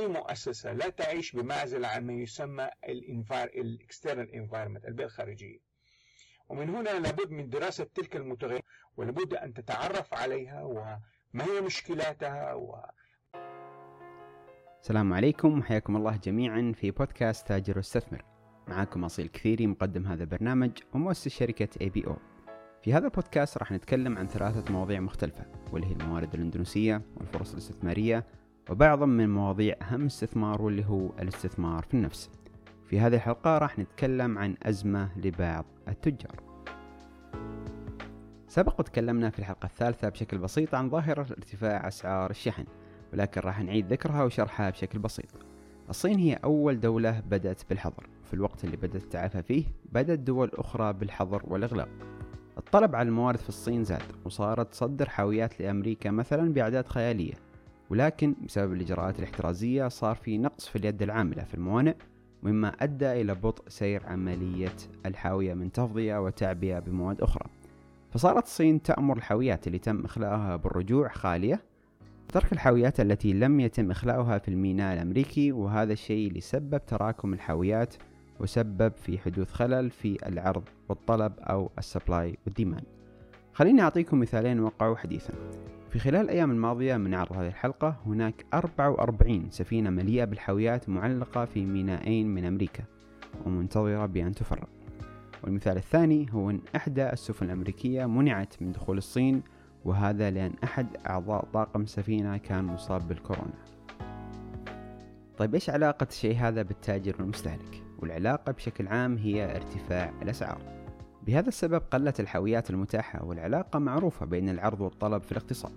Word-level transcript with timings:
أي 0.00 0.08
مؤسسة 0.08 0.72
لا 0.72 0.88
تعيش 0.88 1.32
بمعزل 1.32 1.84
عن 1.84 2.06
ما 2.06 2.12
يسمى 2.12 2.68
ال 3.54 3.63
external 3.63 4.34
environment 4.34 4.84
البيئة 4.84 5.06
الخارجية. 5.06 5.58
ومن 6.48 6.68
هنا 6.68 6.98
لابد 6.98 7.30
من 7.30 7.48
دراسة 7.48 7.84
تلك 7.94 8.16
المتغيرات 8.16 8.64
ولابد 8.96 9.34
أن 9.34 9.54
تتعرف 9.54 10.14
عليها 10.14 10.62
وما 10.62 11.44
هي 11.44 11.60
مشكلاتها 11.60 12.54
و... 12.54 12.76
السلام 14.80 15.12
عليكم 15.12 15.58
وحياكم 15.58 15.96
الله 15.96 16.16
جميعا 16.16 16.72
في 16.76 16.90
بودكاست 16.90 17.48
تاجر 17.48 17.76
واستثمر 17.76 18.24
معاكم 18.68 19.04
أصيل 19.04 19.26
كثيري 19.28 19.66
مقدم 19.66 20.06
هذا 20.06 20.22
البرنامج 20.22 20.70
ومؤسس 20.94 21.28
شركة 21.28 21.68
اي 21.80 21.88
بي 21.88 22.06
أو 22.06 22.16
في 22.82 22.92
هذا 22.94 23.04
البودكاست 23.04 23.58
راح 23.58 23.72
نتكلم 23.72 24.18
عن 24.18 24.26
ثلاثة 24.28 24.72
مواضيع 24.72 25.00
مختلفة 25.00 25.46
واللي 25.72 25.86
هي 25.86 25.92
الموارد 25.92 26.34
الإندونيسية 26.34 27.02
والفرص 27.16 27.52
الاستثمارية 27.52 28.26
وبعضا 28.70 29.06
من 29.06 29.30
مواضيع 29.30 29.74
أهم 29.82 30.06
استثمار 30.06 30.62
واللي 30.62 30.84
هو 30.84 31.10
الاستثمار 31.20 31.82
في 31.82 31.94
النفس. 31.94 32.30
في 32.86 33.00
هذه 33.00 33.14
الحلقة 33.14 33.58
راح 33.58 33.78
نتكلم 33.78 34.38
عن 34.38 34.56
أزمة 34.62 35.08
لبعض 35.16 35.64
التجار. 35.88 36.40
سبق 38.48 38.80
وتكلمنا 38.80 39.30
في 39.30 39.38
الحلقة 39.38 39.66
الثالثة 39.66 40.08
بشكل 40.08 40.38
بسيط 40.38 40.74
عن 40.74 40.90
ظاهرة 40.90 41.20
ارتفاع 41.20 41.88
أسعار 41.88 42.30
الشحن 42.30 42.64
ولكن 43.12 43.40
راح 43.40 43.60
نعيد 43.60 43.92
ذكرها 43.92 44.24
وشرحها 44.24 44.70
بشكل 44.70 44.98
بسيط. 44.98 45.30
الصين 45.90 46.18
هي 46.18 46.34
أول 46.34 46.80
دولة 46.80 47.20
بدأت 47.20 47.62
بالحظر. 47.68 48.06
في 48.24 48.34
الوقت 48.34 48.64
اللي 48.64 48.76
بدأت 48.76 49.02
التعافى 49.02 49.42
فيه 49.42 49.64
بدأت 49.92 50.18
دول 50.18 50.50
أخرى 50.54 50.92
بالحظر 50.92 51.42
والإغلاق. 51.44 51.88
الطلب 52.58 52.96
على 52.96 53.08
الموارد 53.08 53.38
في 53.38 53.48
الصين 53.48 53.84
زاد 53.84 54.02
وصارت 54.24 54.72
تصدر 54.72 55.08
حاويات 55.08 55.60
لأمريكا 55.60 56.10
مثلا 56.10 56.52
بأعداد 56.52 56.86
خيالية. 56.86 57.49
ولكن 57.90 58.34
بسبب 58.46 58.72
الإجراءات 58.72 59.18
الاحترازية 59.18 59.88
صار 59.88 60.14
في 60.14 60.38
نقص 60.38 60.68
في 60.68 60.76
اليد 60.76 61.02
العاملة 61.02 61.44
في 61.44 61.54
الموانئ 61.54 61.94
مما 62.42 62.68
أدى 62.68 63.12
إلى 63.20 63.34
بطء 63.34 63.64
سير 63.68 64.06
عملية 64.06 64.76
الحاوية 65.06 65.54
من 65.54 65.72
تفضية 65.72 66.24
وتعبئة 66.24 66.78
بمواد 66.78 67.20
أخرى. 67.20 67.46
فصارت 68.10 68.44
الصين 68.44 68.82
تأمر 68.82 69.16
الحاويات 69.16 69.66
اللي 69.66 69.78
تم 69.78 70.04
إخلاؤها 70.04 70.56
بالرجوع 70.56 71.08
خالية 71.08 71.60
ترك 72.28 72.52
الحاويات 72.52 73.00
التي 73.00 73.32
لم 73.32 73.60
يتم 73.60 73.90
إخلاؤها 73.90 74.38
في 74.38 74.48
الميناء 74.48 74.94
الأمريكي 74.94 75.52
وهذا 75.52 75.92
الشيء 75.92 76.28
اللي 76.28 76.40
سبب 76.40 76.86
تراكم 76.86 77.32
الحاويات 77.32 77.94
وسبب 78.40 78.92
في 78.96 79.18
حدوث 79.18 79.52
خلل 79.52 79.90
في 79.90 80.28
العرض 80.28 80.62
والطلب 80.88 81.32
أو 81.38 81.70
السبلاي 81.78 82.38
والديمان 82.46 82.82
خليني 83.52 83.82
أعطيكم 83.82 84.20
مثالين 84.20 84.60
وقعوا 84.60 84.96
حديثا. 84.96 85.32
في 85.90 85.98
خلال 85.98 86.20
الأيام 86.20 86.50
الماضية 86.50 86.96
من 86.96 87.14
عرض 87.14 87.32
هذه 87.32 87.48
الحلقة 87.48 87.96
هناك 88.06 88.46
44 88.54 89.50
سفينة 89.50 89.90
مليئة 89.90 90.24
بالحاويات 90.24 90.88
معلقة 90.88 91.44
في 91.44 91.66
مينائين 91.66 92.34
من 92.34 92.44
أمريكا 92.44 92.84
ومنتظرة 93.46 94.06
بأن 94.06 94.34
تفرغ. 94.34 94.66
والمثال 95.44 95.76
الثاني 95.76 96.26
هو 96.32 96.50
أن 96.50 96.60
إحدى 96.76 97.10
السفن 97.10 97.46
الأمريكية 97.46 98.06
منعت 98.06 98.54
من 98.62 98.72
دخول 98.72 98.98
الصين 98.98 99.42
وهذا 99.84 100.30
لأن 100.30 100.52
أحد 100.64 100.86
أعضاء 101.06 101.44
طاقم 101.52 101.82
السفينة 101.82 102.36
كان 102.36 102.64
مصاب 102.64 103.08
بالكورونا. 103.08 103.54
طيب 105.38 105.54
إيش 105.54 105.70
علاقة 105.70 106.06
الشيء 106.10 106.36
هذا 106.36 106.62
بالتاجر 106.62 107.14
والمستهلك؟ 107.18 107.82
والعلاقة 107.98 108.52
بشكل 108.52 108.88
عام 108.88 109.16
هي 109.16 109.56
ارتفاع 109.56 110.12
الأسعار. 110.22 110.79
بهذا 111.30 111.48
السبب 111.48 111.82
قلت 111.90 112.20
الحاويات 112.20 112.70
المتاحة 112.70 113.24
والعلاقة 113.24 113.78
معروفة 113.78 114.26
بين 114.26 114.48
العرض 114.48 114.80
والطلب 114.80 115.22
في 115.22 115.32
الاقتصاد. 115.32 115.72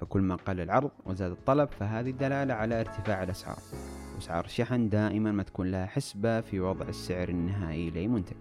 فكل 0.00 0.20
ما 0.20 0.34
قل 0.34 0.60
العرض 0.60 0.90
وزاد 1.06 1.30
الطلب 1.30 1.68
فهذه 1.68 2.10
دلالة 2.10 2.54
على 2.54 2.80
ارتفاع 2.80 3.22
الأسعار. 3.22 3.58
وأسعار 4.14 4.44
الشحن 4.44 4.88
دائما 4.88 5.32
ما 5.32 5.42
تكون 5.42 5.70
لها 5.70 5.86
حسبة 5.86 6.40
في 6.40 6.60
وضع 6.60 6.88
السعر 6.88 7.28
النهائي 7.28 7.90
لأي 7.90 8.08
منتج 8.08 8.36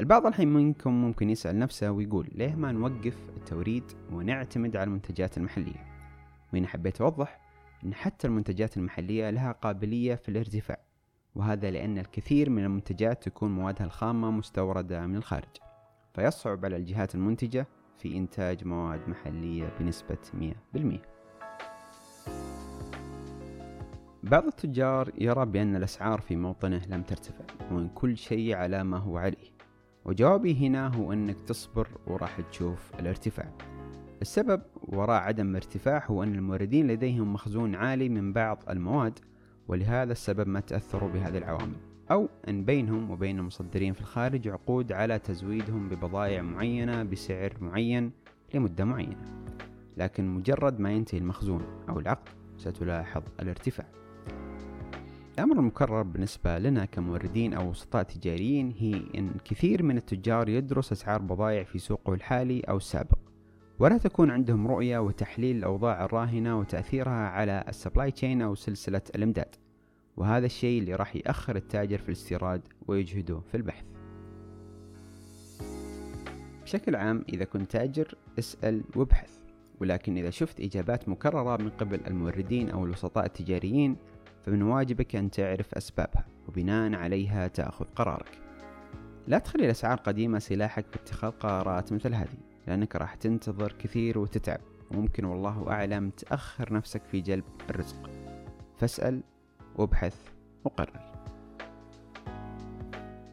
البعض 0.00 0.26
الحين 0.26 0.48
منكم 0.48 0.92
ممكن 0.92 1.30
يسأل 1.30 1.58
نفسه 1.58 1.90
ويقول 1.90 2.28
ليه 2.32 2.54
ما 2.54 2.72
نوقف 2.72 3.16
التوريد 3.36 3.84
ونعتمد 4.12 4.76
على 4.76 4.84
المنتجات 4.84 5.36
المحلية؟ 5.38 5.86
وهنا 6.52 6.66
حبيت 6.66 7.00
أوضح 7.00 7.40
أن 7.84 7.94
حتى 7.94 8.26
المنتجات 8.26 8.76
المحلية 8.76 9.30
لها 9.30 9.52
قابلية 9.52 10.14
في 10.14 10.28
الارتفاع. 10.28 10.89
وهذا 11.34 11.70
لأن 11.70 11.98
الكثير 11.98 12.50
من 12.50 12.64
المنتجات 12.64 13.22
تكون 13.22 13.50
موادها 13.50 13.86
الخامة 13.86 14.30
مستوردة 14.30 15.06
من 15.06 15.16
الخارج. 15.16 15.56
فيصعب 16.14 16.64
على 16.64 16.76
الجهات 16.76 17.14
المنتجة 17.14 17.66
في 17.98 18.16
إنتاج 18.16 18.64
مواد 18.64 19.08
محلية 19.08 19.72
بنسبة 19.80 20.18
100% 20.74 20.98
بعض 24.22 24.46
التجار 24.46 25.10
يرى 25.18 25.46
بأن 25.46 25.76
الأسعار 25.76 26.20
في 26.20 26.36
موطنه 26.36 26.82
لم 26.88 27.02
ترتفع 27.02 27.44
وأن 27.70 27.88
كل 27.88 28.16
شيء 28.16 28.54
على 28.54 28.84
ما 28.84 28.98
هو 28.98 29.18
عليه. 29.18 29.50
وجوابي 30.04 30.66
هنا 30.66 30.88
هو 30.94 31.12
أنك 31.12 31.40
تصبر 31.40 31.88
وراح 32.06 32.40
تشوف 32.40 32.92
الارتفاع. 33.00 33.52
السبب 34.22 34.62
وراء 34.82 35.22
عدم 35.22 35.50
الارتفاع 35.50 36.06
هو 36.06 36.22
أن 36.22 36.34
الموردين 36.34 36.86
لديهم 36.86 37.32
مخزون 37.32 37.74
عالي 37.74 38.08
من 38.08 38.32
بعض 38.32 38.62
المواد 38.70 39.18
ولهذا 39.70 40.12
السبب 40.12 40.48
ما 40.48 40.60
تأثروا 40.60 41.08
بهذه 41.08 41.38
العوامل. 41.38 41.76
أو 42.10 42.28
أن 42.48 42.64
بينهم 42.64 43.10
وبين 43.10 43.38
المصدرين 43.38 43.92
في 43.92 44.00
الخارج 44.00 44.48
عقود 44.48 44.92
على 44.92 45.18
تزويدهم 45.18 45.88
ببضائع 45.88 46.42
معينة 46.42 47.02
بسعر 47.02 47.52
معين 47.60 48.10
لمدة 48.54 48.84
معينة. 48.84 49.16
لكن 49.96 50.28
مجرد 50.28 50.80
ما 50.80 50.92
ينتهي 50.92 51.18
المخزون 51.18 51.62
أو 51.88 51.98
العقد 51.98 52.28
ستلاحظ 52.58 53.22
الارتفاع. 53.40 53.86
الأمر 55.34 55.58
المكرر 55.58 56.02
بالنسبة 56.02 56.58
لنا 56.58 56.84
كموردين 56.84 57.54
أو 57.54 57.70
وسطاء 57.70 58.02
تجاريين 58.02 58.74
هي 58.78 59.02
أن 59.18 59.30
كثير 59.44 59.82
من 59.82 59.96
التجار 59.96 60.48
يدرس 60.48 60.92
أسعار 60.92 61.22
بضائع 61.22 61.62
في 61.62 61.78
سوقه 61.78 62.14
الحالي 62.14 62.60
أو 62.60 62.76
السابق. 62.76 63.18
ولا 63.80 63.98
تكون 63.98 64.30
عندهم 64.30 64.66
رؤية 64.66 64.98
وتحليل 64.98 65.56
الأوضاع 65.56 66.04
الراهنة 66.04 66.58
وتأثيرها 66.58 67.28
على 67.28 67.64
ال 67.68 67.74
supply 67.74 68.10
chain 68.10 68.42
أو 68.42 68.54
سلسلة 68.54 69.02
الإمداد. 69.14 69.54
وهذا 70.16 70.46
الشيء 70.46 70.80
اللي 70.80 70.94
راح 70.94 71.16
يأخر 71.16 71.56
التاجر 71.56 71.98
في 71.98 72.08
الاستيراد 72.08 72.62
ويجهده 72.86 73.40
في 73.50 73.56
البحث. 73.56 73.84
بشكل 76.62 76.96
عام 76.96 77.24
إذا 77.28 77.44
كنت 77.44 77.70
تاجر 77.70 78.14
اسأل 78.38 78.82
وابحث. 78.96 79.30
ولكن 79.80 80.16
إذا 80.16 80.30
شفت 80.30 80.60
إجابات 80.60 81.08
مكررة 81.08 81.56
من 81.56 81.70
قبل 81.70 82.00
الموردين 82.06 82.70
أو 82.70 82.84
الوسطاء 82.84 83.26
التجاريين 83.26 83.96
فمن 84.46 84.62
واجبك 84.62 85.16
أن 85.16 85.30
تعرف 85.30 85.74
أسبابها 85.74 86.26
وبناء 86.48 86.94
عليها 86.94 87.48
تأخذ 87.48 87.84
قرارك. 87.84 88.38
لا 89.26 89.38
تخلي 89.38 89.64
الأسعار 89.64 89.98
قديمة 89.98 90.38
سلاحك 90.38 90.84
في 90.90 90.96
اتخاذ 90.96 91.30
قرارات 91.30 91.92
مثل 91.92 92.14
هذه. 92.14 92.49
لأنك 92.70 92.96
راح 92.96 93.14
تنتظر 93.14 93.72
كثير 93.72 94.18
وتتعب. 94.18 94.60
وممكن 94.90 95.24
والله 95.24 95.70
أعلم 95.70 96.10
تأخر 96.10 96.72
نفسك 96.72 97.02
في 97.04 97.20
جلب 97.20 97.44
الرزق. 97.70 98.10
فاسأل 98.76 99.22
وابحث 99.76 100.16
وقرر 100.64 101.00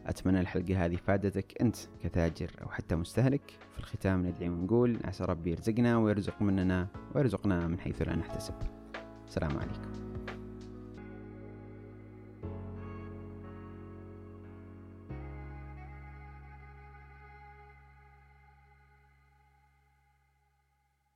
أتمنى 0.06 0.40
الحلقة 0.40 0.84
هذه 0.84 0.96
فادتك 0.96 1.62
أنت 1.62 1.76
كتاجر 2.02 2.50
أو 2.62 2.68
حتى 2.68 2.96
مستهلك. 2.96 3.58
في 3.72 3.78
الختام 3.78 4.26
ندعي 4.26 4.48
ونقول 4.48 4.98
عسى 5.04 5.24
ربي 5.24 5.50
يرزقنا 5.50 5.98
ويرزق 5.98 6.42
مننا 6.42 6.88
ويرزقنا 7.14 7.66
من 7.66 7.80
حيث 7.80 8.02
لا 8.02 8.16
نحتسب. 8.16 8.54
السلام 9.26 9.58
عليكم. 9.58 10.07